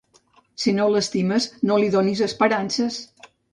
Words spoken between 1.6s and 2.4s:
no li donis